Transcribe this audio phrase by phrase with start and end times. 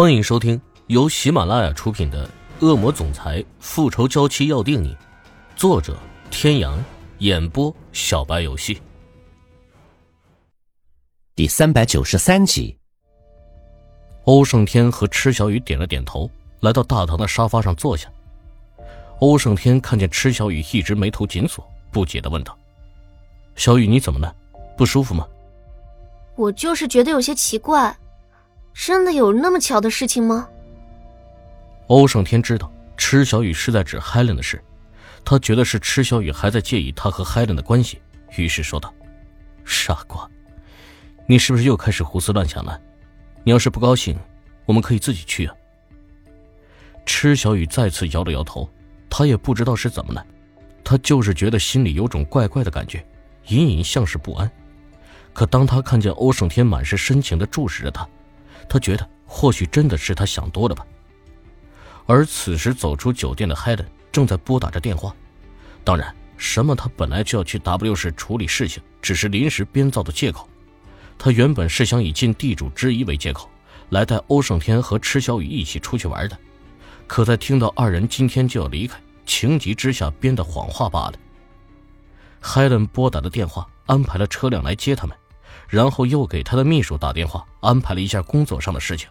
[0.00, 2.24] 欢迎收听由喜马拉雅出品的
[2.60, 4.94] 《恶魔总裁复仇娇妻要定你》，
[5.56, 5.98] 作者：
[6.30, 6.78] 天阳，
[7.18, 8.80] 演播：小白游戏。
[11.34, 12.78] 第三百九十三集，
[14.26, 16.30] 欧胜天和池小雨点了点头，
[16.60, 18.08] 来到大堂的沙发上坐下。
[19.18, 22.56] 欧胜天看见池小雨一直眉头紧锁，不解的问道
[23.56, 24.32] ：“小雨，你怎么了？
[24.76, 25.26] 不舒服吗？”
[26.38, 27.98] 我就是觉得有些奇怪。
[28.78, 30.48] 真的有那么巧的事情吗？
[31.88, 34.62] 欧胜天知道池小雨是在指 Helen 的事，
[35.24, 38.00] 他觉得是池小雨还在介意他和 Helen 的关系，
[38.36, 38.94] 于是说道
[39.66, 40.26] ：“傻瓜，
[41.26, 42.80] 你是不是又开始胡思乱想了？
[43.42, 44.16] 你要是不高兴，
[44.64, 45.54] 我们可以自己去啊。”
[47.04, 48.70] 池小雨再次摇了摇头，
[49.10, 50.24] 他也不知道是怎么了，
[50.84, 53.04] 他就是觉得心里有种怪怪的感觉，
[53.48, 54.48] 隐隐像是不安。
[55.34, 58.08] 可当他看见欧胜天满是深情的注视着他。
[58.68, 60.86] 他觉得或许真的是他想多了吧。
[62.06, 65.14] 而此时走出酒店的 Helen 正在拨打着电话，
[65.84, 70.48] 当然，什么他本来就要去 W 市处理事情，只是临时编造的借口。
[71.18, 73.50] 他原本是想以尽地主之谊为借口，
[73.90, 76.38] 来带欧胜天和池小雨一起出去玩的，
[77.06, 81.14] 可在听到二人今天就要离开，情急之下编的谎话罢了。
[82.40, 85.16] Helen 拨打的电话，安排了车辆来接他们。
[85.68, 89.08] 然后又给他的秘书打电话，安排了一下工作上的事情。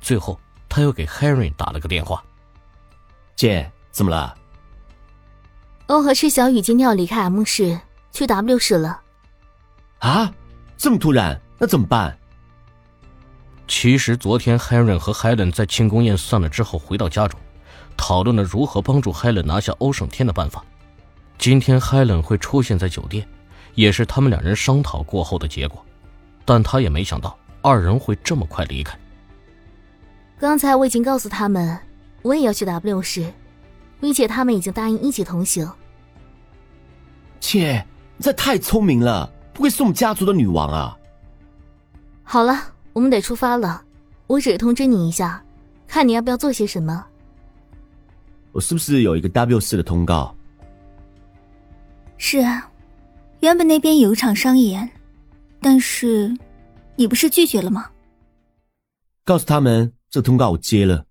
[0.00, 2.22] 最后，他又给 Henry 打了个电话
[3.36, 4.34] ：“姐，怎么了？”
[5.86, 7.78] 欧和池小雨今天要离开 M 市，
[8.12, 9.00] 去 W 市了。
[9.98, 10.32] 啊，
[10.76, 12.16] 这么突然，那怎么办？
[13.68, 17.38] 其实昨天 Henry 和 Helen 在庆功宴散了之后回到家中，
[17.96, 20.64] 讨论了如何帮助 Helen 拿下欧胜天的办法。
[21.38, 23.28] 今天 Helen 会出现在酒店，
[23.74, 25.84] 也是他们两人商讨过后的结果。
[26.46, 28.96] 但他也没想到二人会这么快离开。
[30.38, 31.78] 刚才我已经告诉他们，
[32.22, 33.30] 我也要去 W 市，
[34.00, 35.70] 并且他们已经答应一起同行。
[37.40, 37.84] 切，
[38.16, 40.96] 你这太聪明了，不愧是我们家族的女王啊！
[42.22, 42.58] 好了，
[42.92, 43.82] 我们得出发了，
[44.26, 45.42] 我只是通知你一下，
[45.88, 47.04] 看你要不要做些什么。
[48.52, 50.34] 我是不是有一个 W 市的通告？
[52.18, 52.70] 是啊，
[53.40, 54.88] 原本那边有一场商演。
[55.68, 56.32] 但是，
[56.94, 57.90] 你不是拒绝了吗？
[59.24, 61.04] 告诉他们，这通告我接了。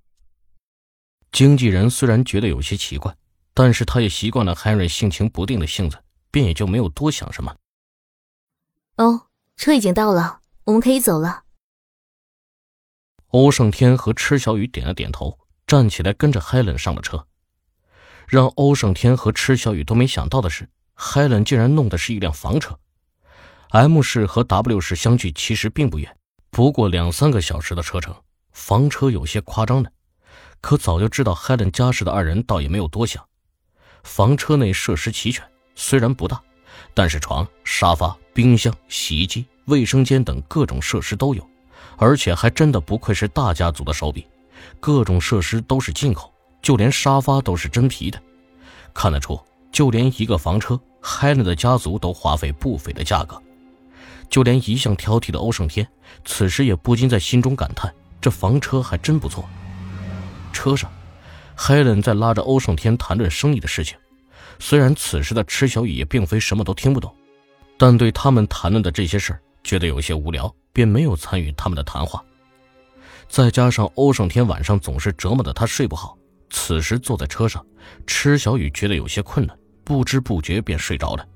[1.34, 3.14] 经纪人虽然觉得有些奇怪，
[3.54, 6.02] 但是他也习惯了 Henry 性情不定的性子，
[6.32, 7.54] 便也就没有多想什么。
[8.96, 9.28] 哦，
[9.58, 11.44] 车已经到了，我们可以走了。
[13.32, 15.38] 欧胜天和池小雨点了点头，
[15.68, 17.28] 站起来跟着 Helen 上了车。
[18.26, 22.80] 让欧胜天和池小雨都没想到的是，Helen 竟然弄的是一辆房车。
[23.70, 26.16] M 市和 W 市相距其实并不远，
[26.50, 28.16] 不过两三个小时的车程，
[28.54, 29.92] 房车有些夸张的。
[30.62, 33.24] 可早就知道 Helen 家世的二人倒也没有多想。
[34.04, 35.44] 房车内设施齐全，
[35.76, 36.42] 虽然不大，
[36.94, 41.46] 但是床、沙发、冰箱、洗衣机、卫生间等各种设施都有，
[41.98, 44.26] 而且还真的不愧是大家族的手笔，
[44.80, 48.22] 各种设施都是进口，就连沙发都是真皮的。
[48.94, 49.40] 看得出，
[49.72, 53.42] 就连一个房车，Helen 的家族都花费不菲的价格。
[54.30, 55.88] 就连一向挑剔的欧胜天，
[56.24, 59.46] 此时也不禁在心中感叹：这房车还真不错。
[60.52, 60.92] 车上
[61.56, 63.98] 海伦在拉着欧胜天谈论生意的事情。
[64.60, 67.14] 虽然此时的池小雨也并非什么都听不懂，
[67.78, 72.24] 但对他们谈论的这些事儿觉得有些无聊，便没有参与他们的谈话。
[73.28, 76.18] 再加上欧胜天晚上总是折磨的他睡不好，
[76.50, 77.66] 此时坐在车上，
[78.08, 81.28] 池小雨觉得有些困了，不知不觉便睡着了。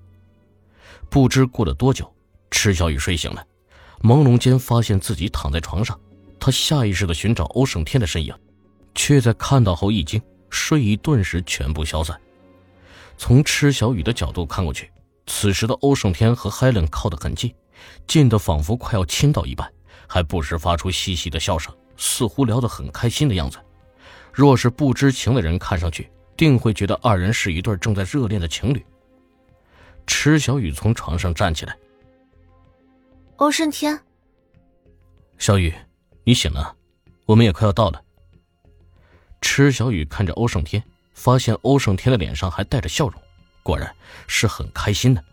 [1.09, 2.09] 不知过了多久。
[2.51, 3.45] 池小雨睡醒了，
[4.01, 5.99] 朦胧间发现自己躺在床上，
[6.39, 8.33] 他下意识地寻找欧胜天的身影，
[8.95, 12.19] 却在看到后一惊，睡意顿时全部消散。
[13.17, 14.89] 从池小雨的角度看过去，
[15.27, 17.53] 此时的欧胜天和 Helen 靠得很近，
[18.07, 19.71] 近得仿佛快要亲到一般，
[20.07, 23.57] 还不时发出嘻嘻的笑声，似乎聊得很开心的样子。
[24.31, 28.85] 若是不知情的人看上去，定会觉得二人是一对正在热恋的情侣。
[30.07, 31.77] 池小雨从床上站起来。
[33.39, 33.97] 欧胜天，
[35.37, 35.73] 小雨，
[36.25, 36.75] 你醒了，
[37.25, 38.01] 我们也快要到了。
[39.39, 40.83] 池小雨看着欧胜天，
[41.13, 43.21] 发现欧胜天的脸上还带着笑容，
[43.63, 43.89] 果然
[44.27, 45.23] 是很开心的。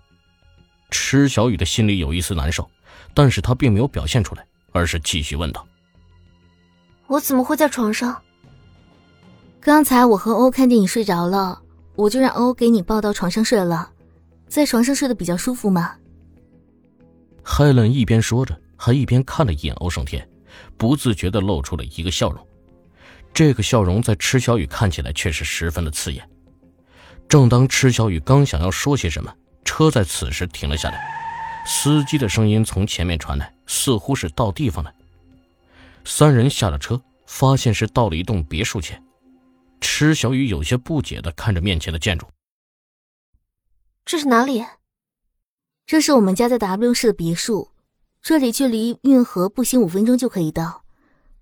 [0.89, 2.71] 池小雨的心里有一丝难受，
[3.13, 5.67] 但是他并没有表现出来，而是继续问道
[7.09, 8.23] ：“我怎么会在床上？
[9.61, 11.61] 刚才我和欧看见你睡着了，
[11.97, 13.91] 我就让欧给你抱到床上睡了，
[14.47, 15.97] 在床上睡得比较舒服嘛。”
[17.49, 20.29] 海伦一边说着，还一边看了一眼欧胜天，
[20.77, 22.45] 不自觉地露出了一个笑容。
[23.33, 26.29] 这个笑容在池小雨看起来却是十分的刺眼。
[27.29, 29.33] 正当池小雨刚想要说些什么，
[29.65, 31.01] 车在此时停了下来，
[31.65, 34.93] 司机的声音从前面传来，似乎是到地方了。
[36.05, 39.01] 三人下了车，发现是到了一栋别墅前。
[39.81, 42.27] 池小雨有些不解地看着面前的建筑，
[44.05, 44.65] 这是哪里？
[45.87, 47.71] 这是我们家在 W 市的别墅，
[48.21, 50.83] 这里距离运河步行五分钟就可以到。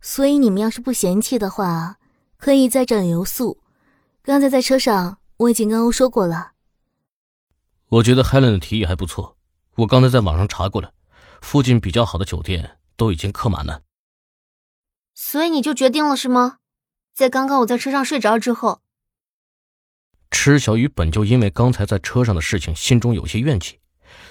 [0.02, 1.96] 所以你们要是不嫌弃的话，
[2.36, 3.62] 可以在这留宿。
[4.22, 6.52] 刚才在车上我已经跟欧说过了。
[7.88, 9.38] 我觉得 Helen 的提议还不错。
[9.76, 10.92] 我刚才在网上查过了，
[11.40, 13.80] 附近比较好的酒店都已经客满了。
[15.14, 16.58] 所以你就决定了是吗？
[17.14, 18.82] 在刚刚我在车上睡着之后，
[20.30, 23.78] 池小雨本就因为刚才在车上的事情心中有些怨气，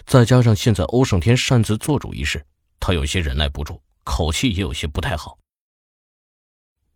[0.05, 2.45] 再加上现在欧胜天擅自做主一事，
[2.79, 5.37] 他有些忍耐不住，口气也有些不太好。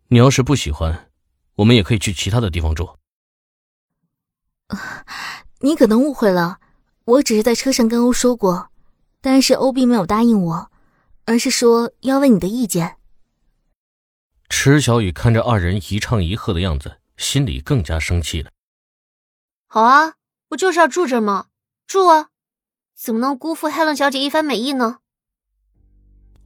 [0.08, 1.10] 你要是不喜欢，
[1.56, 2.96] 我们也可以去其他的地方住。
[5.60, 6.60] 你可能误会了，
[7.04, 8.70] 我只是在车上跟欧说过，
[9.20, 10.70] 但是欧并没有答应我，
[11.24, 12.96] 而是说要问你的意见。
[14.48, 18.50] 池小雨看着二人一唱一和的样子，心里更加生气了。
[19.66, 20.14] 好啊，
[20.48, 21.48] 不就是要住这吗，
[21.86, 22.28] 住啊，
[23.00, 24.96] 怎么能辜负 Helen 小姐一番美意呢？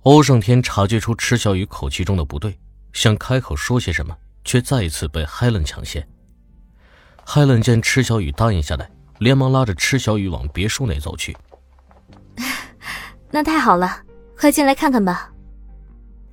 [0.03, 2.59] 欧胜天察觉出池小雨口气中的不对。
[2.93, 4.15] 想开口说些什么，
[4.45, 6.07] 却再一次被 Helen 抢先。
[7.25, 11.35] Helen 见池小雨答应下来，连忙拉着池小雨往别墅内走去。
[13.33, 14.03] 那太好了，
[14.37, 15.33] 快进来看看吧。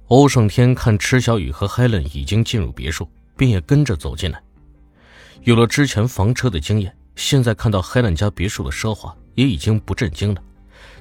[0.07, 4.43] 欧胜天看池小雨和 Helen 已经进入别墅，便也跟着走进来。
[5.43, 10.41] 有了之前房车的经验，现在看到 Helen 家别墅的奢华，也已经不震惊了。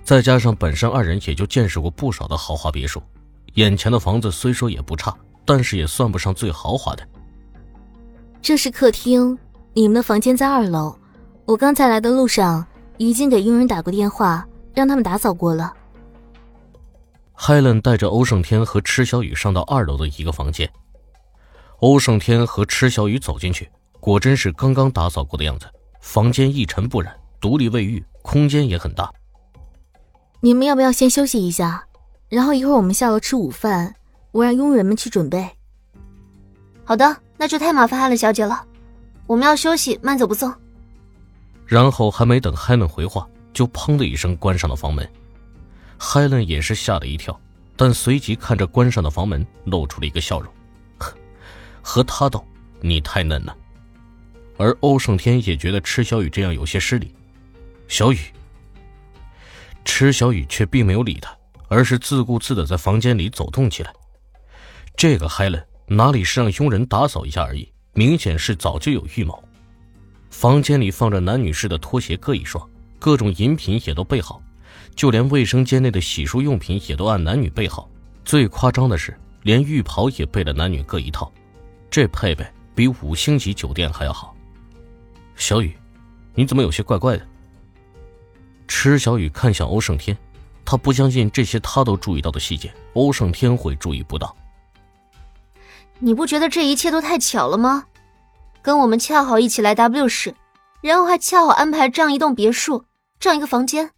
[0.05, 3.03] 再加上本身二人也就见识过不少的豪华别墅，
[3.55, 5.15] 眼前的房子虽说也不差。
[5.51, 7.03] 但是也算不上最豪华的。
[8.43, 9.39] 这是客厅，
[9.73, 10.95] 你们的房间在二楼。
[11.47, 12.67] 我刚才来的路上
[12.99, 15.73] 已经给佣人打过电话，让他们打扫过了。
[17.35, 20.71] Helen 带着欧胜天和池小雨上到二楼的一个房间。
[21.79, 23.71] 欧胜天和池小雨走进去，
[24.01, 25.65] 果真是刚刚打扫过的样子。
[26.03, 29.11] 房间一尘不染，独立卫浴，空间也很大。
[30.41, 31.87] 你们要不要先休息一下？
[32.29, 33.95] 然后一会儿我们下楼吃午饭。
[34.33, 35.49] 我让佣人们去准备。
[36.85, 38.63] 好的，那就太麻烦海伦小姐了，
[39.27, 40.55] 我们要休息，慢走不送。
[41.65, 45.11] 然后还没等海伦回话，就砰的一声关上了房门。
[45.97, 47.41] 海伦也是吓了一跳，
[47.77, 50.53] 但随即看着关上的房门，露出了一个笑容。
[51.81, 52.45] 和他斗，
[52.83, 53.57] 你太嫩了。
[54.59, 57.15] 而欧胜天也觉得池小雨这样有些失礼。
[57.89, 58.19] 小雨，
[59.83, 61.35] 池小雨却并没有理他，
[61.69, 63.91] 而是自顾自的在房间里走动起来。
[64.95, 69.43] 这个 Helen 哪里是让佣人打扫一下而已，明显是早就有预谋。
[70.31, 72.69] 房间里放着男女士的拖鞋各一双，
[72.99, 74.43] 各种饮品也都备好，
[74.95, 77.89] 就连卫生间内的洗漱用品也都按男女备好。
[78.23, 81.33] 最夸张的是，连浴袍也备了男女各一套，
[81.91, 84.37] 这配备比五星级酒店还要好。
[85.37, 85.75] 小雨，
[86.35, 87.27] 你怎么有些怪怪的？
[88.69, 90.17] 池小雨看向欧胜天，
[90.65, 94.37] 他不相信这些他都注意到的细节，欧胜天会注意不到。
[95.99, 97.87] 你不觉得这一切都太巧了吗？
[98.63, 100.35] 跟我们恰好一起来 W 市，
[100.83, 102.85] 然后还恰好安排这样一栋别墅，
[103.19, 103.91] 这样一个房间。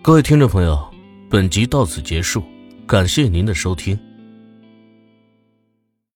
[0.00, 0.90] 各位听众朋友，
[1.28, 2.42] 本集到此结束，
[2.86, 3.98] 感谢您的收听。